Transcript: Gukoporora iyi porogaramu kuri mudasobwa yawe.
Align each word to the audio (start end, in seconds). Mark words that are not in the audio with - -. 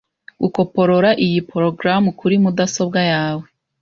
Gukoporora 0.41 1.09
iyi 1.25 1.39
porogaramu 1.49 2.09
kuri 2.19 2.35
mudasobwa 2.43 2.99
yawe. 3.11 3.45